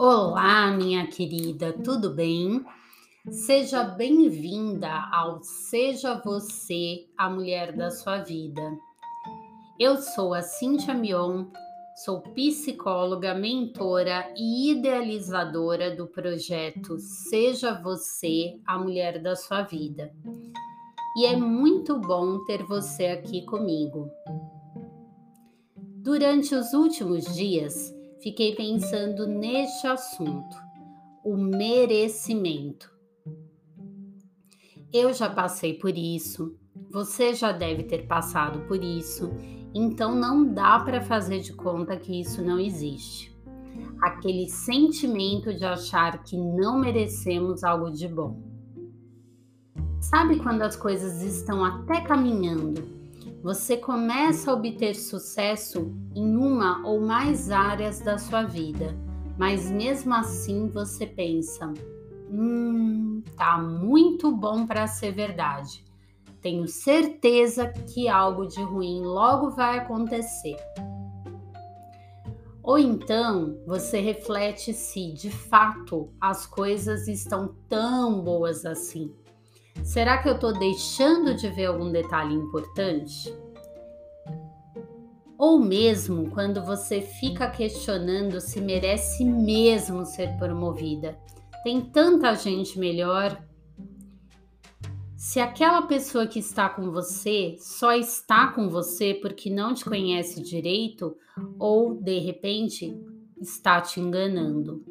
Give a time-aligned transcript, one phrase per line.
[0.00, 2.64] Olá, minha querida, tudo bem?
[3.32, 8.78] Seja bem-vinda ao Seja Você a Mulher da Sua Vida.
[9.76, 11.46] Eu sou a Cintia Mion,
[12.04, 20.14] sou psicóloga, mentora e idealizadora do projeto Seja Você a Mulher da Sua Vida.
[21.16, 24.08] E é muito bom ter você aqui comigo.
[25.96, 30.56] Durante os últimos dias, fiquei pensando neste assunto,
[31.24, 32.90] o merecimento.
[34.92, 36.56] Eu já passei por isso,
[36.90, 39.30] você já deve ter passado por isso,
[39.74, 43.36] então não dá para fazer de conta que isso não existe.
[44.00, 48.42] Aquele sentimento de achar que não merecemos algo de bom.
[50.00, 52.97] Sabe quando as coisas estão até caminhando
[53.42, 58.96] você começa a obter sucesso em uma ou mais áreas da sua vida,
[59.38, 61.72] mas mesmo assim você pensa:
[62.30, 65.84] hum, tá muito bom para ser verdade.
[66.40, 70.56] Tenho certeza que algo de ruim logo vai acontecer.
[72.62, 79.14] Ou então você reflete se de fato as coisas estão tão boas assim
[79.84, 83.34] Será que eu estou deixando de ver algum detalhe importante?
[85.36, 91.18] Ou mesmo quando você fica questionando se merece mesmo ser promovida.
[91.62, 93.40] Tem tanta gente melhor.
[95.16, 100.42] Se aquela pessoa que está com você só está com você porque não te conhece
[100.42, 101.16] direito
[101.58, 102.96] ou de repente
[103.40, 104.84] está te enganando.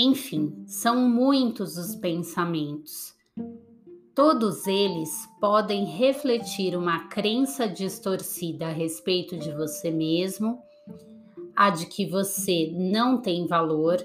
[0.00, 3.16] Enfim, são muitos os pensamentos.
[4.14, 5.10] Todos eles
[5.40, 10.62] podem refletir uma crença distorcida a respeito de você mesmo,
[11.56, 13.96] a de que você não tem valor,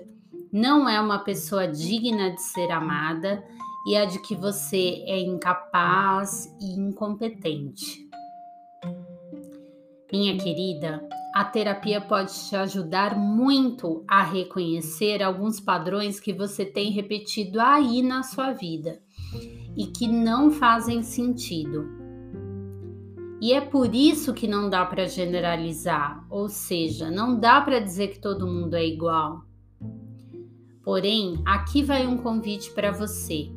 [0.51, 3.43] não é uma pessoa digna de ser amada
[3.87, 8.09] e a de que você é incapaz e incompetente.
[10.11, 16.91] Minha querida, a terapia pode te ajudar muito a reconhecer alguns padrões que você tem
[16.91, 19.01] repetido aí na sua vida
[19.75, 21.89] e que não fazem sentido.
[23.41, 28.09] E é por isso que não dá para generalizar, ou seja, não dá para dizer
[28.09, 29.43] que todo mundo é igual.
[30.83, 33.49] Porém, aqui vai um convite para você.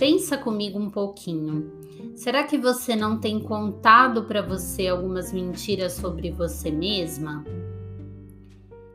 [0.00, 1.70] Pensa comigo um pouquinho.
[2.16, 7.44] Será que você não tem contado para você algumas mentiras sobre você mesma?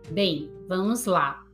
[0.09, 1.45] Bem, vamos lá.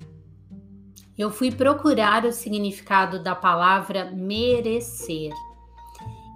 [1.18, 5.34] Eu fui procurar o significado da palavra merecer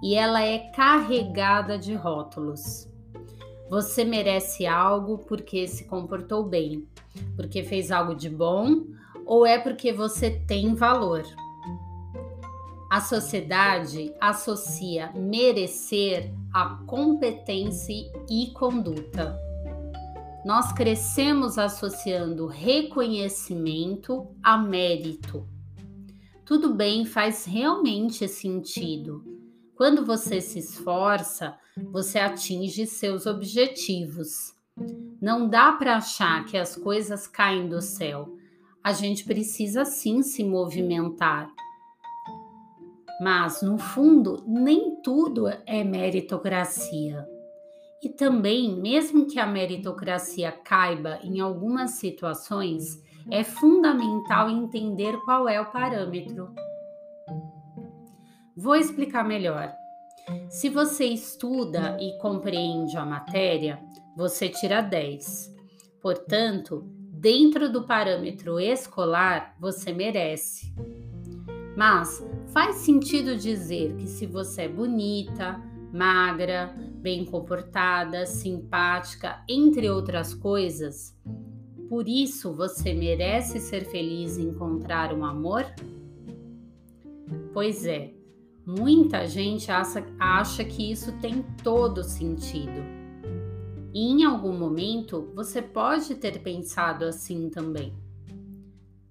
[0.02, 2.86] e ela é carregada de rótulos.
[3.70, 6.86] Você merece algo porque se comportou bem,
[7.34, 8.84] porque fez algo de bom
[9.24, 11.24] ou é porque você tem valor.
[12.96, 17.92] A sociedade associa merecer a competência
[18.26, 19.38] e conduta.
[20.46, 25.46] Nós crescemos associando reconhecimento a mérito.
[26.42, 29.22] Tudo bem, faz realmente sentido.
[29.76, 31.54] Quando você se esforça,
[31.92, 34.54] você atinge seus objetivos.
[35.20, 38.38] Não dá para achar que as coisas caem do céu.
[38.82, 41.46] A gente precisa sim se movimentar
[43.20, 47.26] mas, no fundo, nem tudo é meritocracia.
[48.02, 55.60] E também, mesmo que a meritocracia caiba em algumas situações, é fundamental entender qual é
[55.60, 56.54] o parâmetro.
[58.56, 59.74] Vou explicar melhor.
[60.48, 63.80] Se você estuda e compreende a matéria,
[64.16, 65.54] você tira 10.
[66.00, 66.82] Portanto,
[67.12, 70.72] dentro do parâmetro escolar, você merece.
[71.76, 75.60] Mas faz sentido dizer que se você é bonita,
[75.92, 81.14] magra, bem comportada, simpática, entre outras coisas,
[81.88, 85.66] por isso você merece ser feliz e encontrar um amor?
[87.52, 88.14] Pois é,
[88.64, 92.96] muita gente acha, que isso tem todo sentido.
[93.92, 97.94] E em algum momento você pode ter pensado assim também.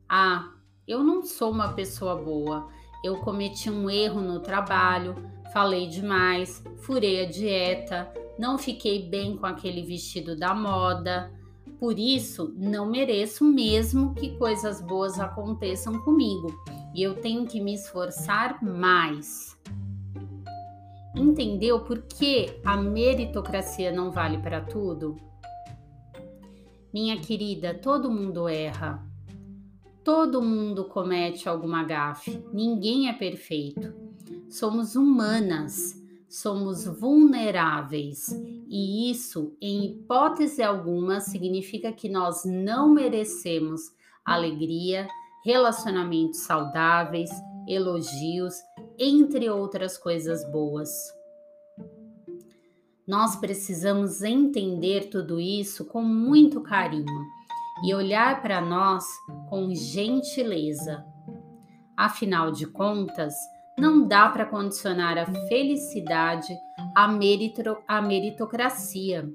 [0.10, 0.55] Ah,
[0.88, 2.68] eu não sou uma pessoa boa.
[3.04, 5.16] Eu cometi um erro no trabalho,
[5.52, 11.32] falei demais, furei a dieta, não fiquei bem com aquele vestido da moda.
[11.80, 16.48] Por isso, não mereço mesmo que coisas boas aconteçam comigo
[16.94, 19.58] e eu tenho que me esforçar mais.
[21.16, 25.16] Entendeu por que a meritocracia não vale para tudo?
[26.94, 29.15] Minha querida, todo mundo erra.
[30.06, 32.40] Todo mundo comete alguma gafe.
[32.54, 33.92] Ninguém é perfeito.
[34.48, 36.00] Somos humanas,
[36.30, 38.30] somos vulneráveis,
[38.70, 43.82] e isso, em hipótese alguma, significa que nós não merecemos
[44.24, 45.08] alegria,
[45.44, 47.32] relacionamentos saudáveis,
[47.68, 48.54] elogios,
[49.00, 50.92] entre outras coisas boas.
[53.08, 57.36] Nós precisamos entender tudo isso com muito carinho
[57.84, 59.06] e olhar para nós
[59.50, 61.06] com gentileza.
[61.98, 63.34] Afinal de contas,
[63.78, 66.54] não dá para condicionar a felicidade
[66.96, 69.30] à, merito, à meritocracia.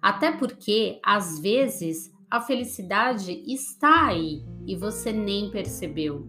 [0.00, 6.28] Até porque, às vezes, a felicidade está aí e você nem percebeu.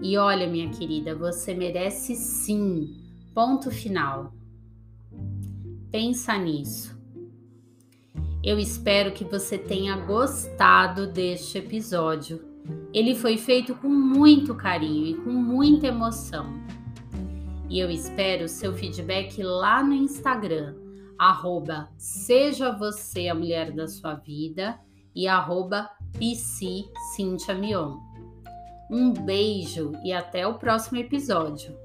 [0.00, 2.96] E olha, minha querida, você merece sim.
[3.32, 4.34] Ponto final.
[5.92, 7.00] Pensa nisso.
[8.44, 12.44] Eu espero que você tenha gostado deste episódio.
[12.92, 16.46] Ele foi feito com muito carinho e com muita emoção.
[17.70, 20.74] E eu espero seu feedback lá no Instagram,
[21.16, 24.76] arroba Seja Você a Mulher da Sua Vida
[25.14, 25.88] e arroba.
[28.90, 31.81] Um beijo e até o próximo episódio.